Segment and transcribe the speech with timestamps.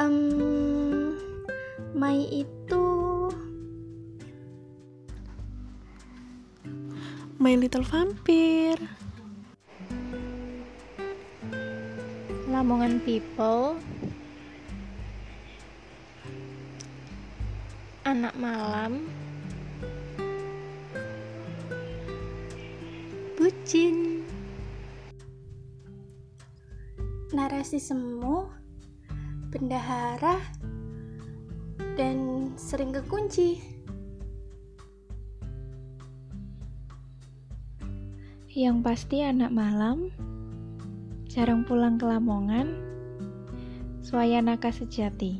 [0.00, 1.12] um,
[1.92, 2.88] Mai itu
[7.40, 8.80] My Little Vampire.
[12.48, 13.80] Lamongan People.
[18.04, 19.08] Anak Malam.
[23.40, 24.28] Bucin.
[27.32, 28.59] Narasi Semu.
[29.50, 30.38] Bendahara
[31.98, 33.58] Dan sering kekunci
[38.50, 40.10] Yang pasti anak malam,
[41.30, 42.74] jarang pulang ke Lamongan,
[44.02, 45.38] Swayanaka sejati.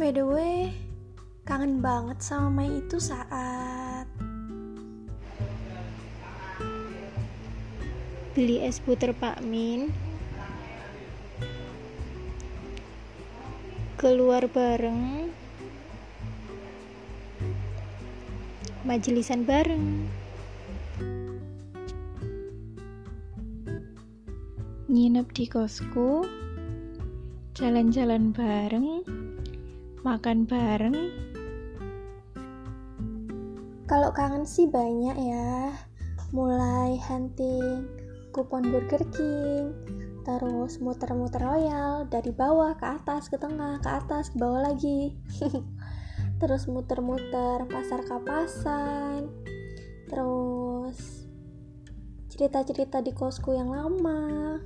[0.00, 0.72] By the way,
[1.44, 4.08] kangen banget sama Mai itu saat
[8.32, 9.92] beli es puter Pak Min,
[13.98, 15.26] keluar bareng
[18.86, 20.06] majelisan bareng.
[24.86, 26.22] Nginep di kosku,
[27.58, 29.02] jalan-jalan bareng,
[30.06, 30.96] makan bareng.
[33.90, 35.74] Kalau kangen sih banyak ya.
[36.30, 37.88] Mulai hunting
[38.30, 39.74] kupon Burger King,
[40.28, 45.16] terus muter-muter royal dari bawah ke atas ke tengah ke atas ke bawah lagi.
[46.38, 49.26] Terus muter-muter pasar kapasan
[50.08, 51.26] terus
[52.30, 54.56] cerita-cerita di kosku yang lama.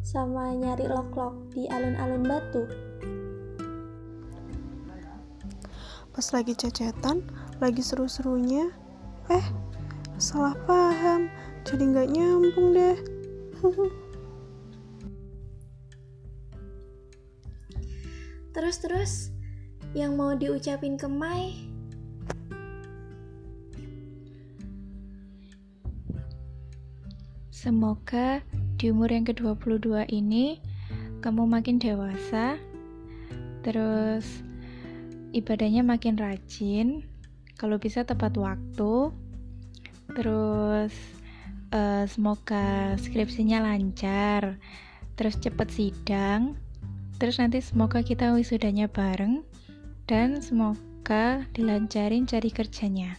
[0.00, 2.64] Sama nyari lok-lok di alun-alun batu.
[6.12, 7.24] Pas lagi cecetan,
[7.60, 8.72] lagi seru-serunya,
[9.32, 9.46] eh
[10.16, 11.28] salah paham,
[11.68, 12.98] jadi nggak nyambung deh.
[18.52, 19.32] terus-terus
[19.96, 21.72] yang mau diucapin ke Mai?
[27.48, 28.44] Semoga
[28.76, 30.58] di umur yang ke-22 ini
[31.22, 32.58] kamu makin dewasa,
[33.62, 34.42] terus
[35.30, 37.06] ibadahnya makin rajin,
[37.54, 39.14] kalau bisa tepat waktu,
[40.18, 40.90] terus
[41.70, 44.58] uh, semoga skripsinya lancar,
[45.14, 46.58] terus cepet sidang,
[47.22, 49.46] terus nanti semoga kita wisudanya bareng,
[50.10, 53.14] dan semoga dilancarin cari kerjanya.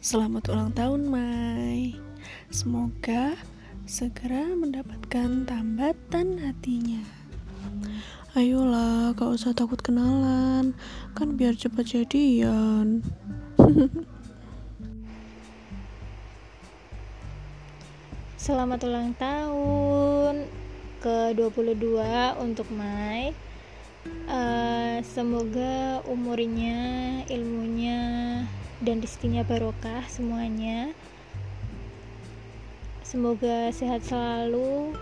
[0.00, 2.00] Selamat ulang tahun, Mai.
[2.48, 3.36] Semoga
[3.84, 7.04] segera mendapatkan tambatan hatinya.
[8.32, 10.72] Ayolah, gak usah takut kenalan,
[11.12, 13.04] kan biar cepat jadian.
[18.40, 20.11] Selamat ulang tahun
[21.02, 21.98] ke-22
[22.38, 23.34] untuk Mai.
[24.26, 26.78] Uh, semoga umurnya
[27.30, 28.00] ilmunya
[28.82, 30.90] dan rezekinya barokah semuanya.
[33.06, 34.94] Semoga sehat selalu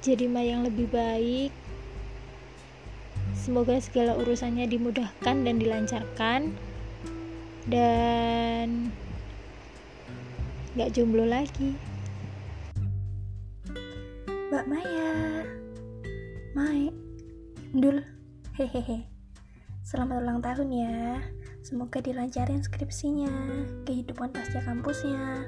[0.00, 1.52] jadi Mai yang lebih baik.
[3.36, 6.40] Semoga segala urusannya dimudahkan dan dilancarkan.
[7.66, 8.94] Dan
[10.76, 11.95] gak jomblo lagi
[14.56, 15.44] Mbak Maya.
[16.56, 16.88] Mai
[17.76, 18.00] Dul.
[18.56, 19.04] Hehehe.
[19.84, 21.20] Selamat ulang tahun ya.
[21.60, 23.28] Semoga dilancarin skripsinya
[23.84, 25.44] Kehidupan pasca kampusnya.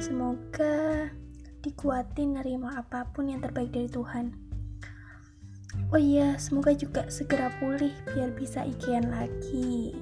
[0.00, 1.12] Semoga
[1.60, 4.32] dikuatin nerima apa pun yang terbaik dari Tuhan.
[5.92, 9.92] Oh iya, semoga juga segera pulih biar bisa ikian lagi.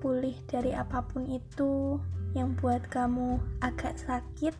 [0.00, 2.00] Pulih dari apa pun itu
[2.32, 4.56] yang buat kamu agak sakit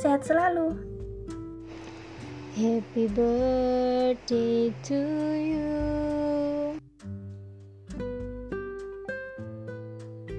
[0.00, 0.80] Sehat selalu.
[2.56, 5.00] Happy birthday to
[5.36, 5.76] you.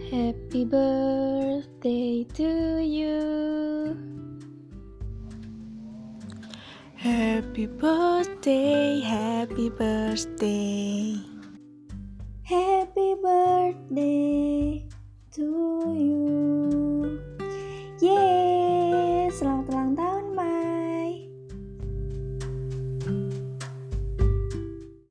[0.10, 3.22] Happy birthday to you.
[6.98, 11.22] Happy birthday, happy birthday.
[12.42, 14.82] Happy birthday
[15.38, 15.46] to
[15.94, 16.21] you.